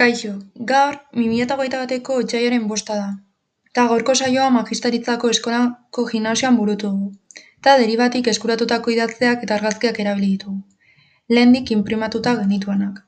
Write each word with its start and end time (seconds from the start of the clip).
Kaixo, 0.00 0.30
gaur 0.68 0.94
bi 1.14 1.24
mila 1.30 1.54
hogeita 1.54 1.78
bateko 1.80 2.14
bosta 2.68 2.94
da. 3.00 3.08
Eta 3.70 3.82
gaurko 3.88 4.14
saioa 4.14 4.46
magistaritzako 4.54 5.30
eskolako 5.34 6.04
gimnasioan 6.12 6.56
burutu 6.60 6.92
dugu. 6.92 7.10
Eta 7.58 7.74
deribatik 7.82 8.30
eskuratutako 8.32 8.90
idatzeak 8.94 9.44
eta 9.46 9.54
argazkiak 9.58 10.00
erabili 10.04 10.30
ditugu. 10.30 10.62
Lehendik 11.28 11.70
inprimatuta 11.76 12.34
genituanak. 12.40 13.02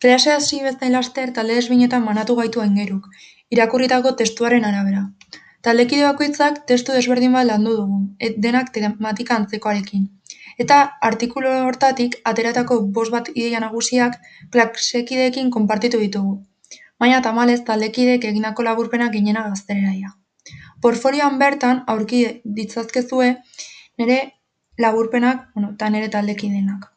Klase 0.00 0.32
hasi 0.32 0.60
bezain 0.64 0.92
laster 0.92 1.32
talde 1.38 1.54
desbinetan 1.60 2.04
banatu 2.04 2.36
gaitu 2.40 2.60
aingeruk, 2.64 3.06
irakurritako 3.50 4.12
testuaren 4.22 4.64
arabera. 4.64 5.04
Taldekide 5.64 6.04
bakoitzak 6.04 6.58
testu 6.68 6.92
desberdin 6.92 7.32
bat 7.32 7.46
landu 7.48 7.70
dugu, 7.76 7.98
et 8.20 8.34
denak 8.46 8.66
tematika 8.72 9.36
antzekoarekin. 9.40 10.02
Eta 10.64 10.80
artikulu 11.08 11.52
hortatik 11.68 12.18
ateratako 12.30 12.76
bost 12.98 13.14
bat 13.14 13.30
ideia 13.34 13.62
nagusiak 13.64 14.18
klasekideekin 14.52 15.48
konpartitu 15.54 16.02
ditugu. 16.02 16.34
Baina 17.00 17.22
tamalez 17.24 17.62
taldekideek 17.70 18.28
egindako 18.30 18.68
laburpenak 18.68 19.16
ginena 19.16 19.48
gazteleraia. 19.48 20.12
Portfolioan 20.84 21.40
bertan 21.40 21.82
aurki 21.94 22.24
ditzazkezue 22.44 23.30
nire 23.98 24.18
laburpenak 24.78 25.46
bueno, 25.54 25.72
eta 25.72 25.88
nire 25.96 26.12
taldekideenak. 26.12 26.90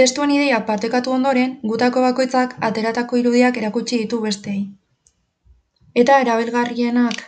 Testuen 0.00 0.30
ideia 0.32 0.58
partekatu 0.68 1.12
ondoren, 1.12 1.50
gutako 1.70 2.02
bakoitzak 2.02 2.52
ateratako 2.68 3.18
irudiak 3.20 3.58
erakutsi 3.60 3.98
ditu 4.02 4.20
bestei. 4.22 4.60
Eta 6.02 6.14
erabilgarrienak 6.22 7.18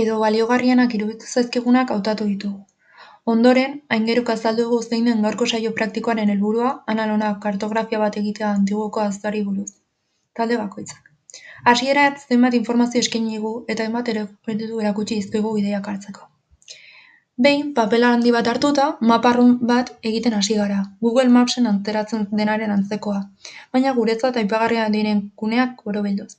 edo 0.00 0.18
baliogarrienak 0.24 0.96
iruditu 0.98 1.30
zaizkigunak 1.30 1.94
hautatu 1.94 2.26
ditugu. 2.32 2.60
Ondoren, 3.36 3.78
aingeruk 3.96 4.34
azaldu 4.34 4.68
dugu 4.68 4.82
den 5.06 5.24
gaurko 5.28 5.46
saio 5.46 5.72
praktikoaren 5.80 6.34
helburua, 6.34 6.74
analona 6.96 7.32
kartografia 7.46 8.02
bat 8.04 8.20
egitea 8.22 8.50
antiguoko 8.50 9.00
azari 9.06 9.42
buruz. 9.48 9.70
Talde 10.34 10.60
bakoitzak. 10.60 11.10
Hasiera 11.64 12.04
zenbat 12.28 12.60
informazio 12.60 13.00
eskaini 13.00 13.40
eta 13.68 13.82
hainbat 13.84 14.12
ere 14.16 14.28
erakutsi 14.82 15.14
dizkigu 15.14 15.56
ideak 15.56 15.88
hartzeko. 15.88 16.33
Behin, 17.36 17.74
papela 17.74 18.12
handi 18.14 18.30
bat 18.30 18.46
hartuta, 18.46 18.84
maparrun 19.00 19.56
bat 19.66 19.88
egiten 20.08 20.34
hasi 20.34 20.54
gara. 20.54 20.84
Google 21.00 21.28
Mapsen 21.36 21.66
anteratzen 21.66 22.28
denaren 22.30 22.70
antzekoa, 22.70 23.22
baina 23.72 23.92
guretzat 23.96 24.36
aipagarria 24.36 24.84
diren 24.92 25.22
kuneak 25.34 25.80
borobilduz. 25.84 26.36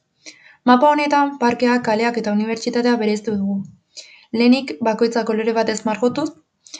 Mapa 0.63 0.87
honetan, 0.89 1.33
parkeak, 1.41 1.83
kaleak 1.83 2.19
eta 2.21 2.31
unibertsitatea 2.31 2.95
bereztu 3.01 3.35
dugu. 3.35 3.57
Lehenik 4.31 4.71
bakoitzak 4.87 5.27
kolore 5.27 5.53
batez 5.57 5.81
margotuz, 5.85 6.29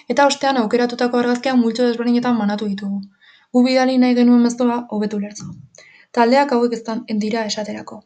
eta 0.08 0.28
ostean 0.32 0.58
aukeratutako 0.62 1.20
argazkiak 1.20 1.60
multzo 1.60 1.88
desberdinetan 1.90 2.40
banatu 2.40 2.70
ditugu. 2.72 3.02
Gu 3.52 3.64
bidali 3.66 3.98
nahi 3.98 4.16
genuen 4.16 4.48
mezua 4.48 4.78
hobetu 4.92 5.20
lertzu. 5.20 5.50
Taldeak 6.16 6.54
hauek 6.56 6.74
ez 6.78 7.18
dira 7.26 7.44
esaterako. 7.52 8.00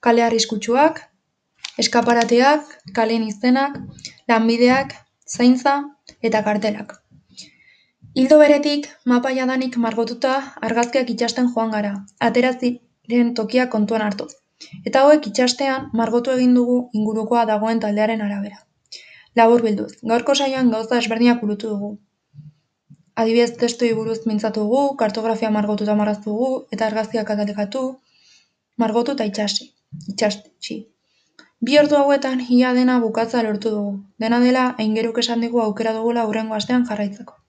Kale 0.00 0.22
arriskutsuak, 0.22 1.00
eskaparateak, 1.78 2.68
kaleen 2.92 3.24
izenak, 3.24 3.78
lanbideak, 4.28 4.94
zaintza 5.36 5.74
eta 6.28 6.42
kartelak. 6.48 6.98
Hildo 8.14 8.38
beretik, 8.42 8.88
mapa 9.12 9.30
jadanik 9.36 9.76
margotuta 9.84 10.32
argazkiak 10.68 11.10
itxasten 11.14 11.48
joan 11.54 11.70
gara, 11.74 11.92
ateraziren 12.26 13.30
tokia 13.38 13.68
kontuan 13.74 14.04
hartuz. 14.06 14.32
Eta 14.88 15.04
hauek 15.04 15.28
itxastean 15.30 15.88
margotu 16.00 16.34
egin 16.36 16.52
dugu 16.58 16.76
ingurukoa 16.98 17.46
dagoen 17.50 17.80
taldearen 17.84 18.24
arabera. 18.26 18.60
Labur 19.40 19.64
bilduz, 19.64 19.92
gaurko 20.12 20.34
saioan 20.34 20.70
gauza 20.74 20.98
esberdinak 21.00 21.40
burutu 21.40 21.72
dugu. 21.72 21.90
Adibidez, 23.22 23.56
testu 23.62 23.88
buruz 23.96 24.18
mintzatu 24.28 24.66
dugu, 24.66 24.82
kartografia 25.02 25.50
margotu 25.56 25.88
eta 25.88 25.96
marraztu 25.96 26.30
dugu, 26.30 26.50
eta 26.76 26.86
argazkiak 26.90 27.32
atatekatu, 27.34 27.82
margotu 28.84 29.16
eta 29.16 29.28
itxasi. 29.32 29.72
itxasi. 30.12 30.76
Bi 31.66 31.76
ordu 31.80 31.96
hauetan 31.96 32.40
ia 32.56 32.70
dena 32.78 32.96
bukatza 33.02 33.42
lortu 33.46 33.70
dugu. 33.74 33.92
Dena 34.24 34.40
dela, 34.44 34.64
aingeruk 34.84 35.22
esan 35.24 35.46
digu 35.46 35.62
aukera 35.66 35.92
dugula 35.98 36.26
hurrengo 36.30 36.58
astean 36.58 36.86
jarraitzeko. 36.90 37.41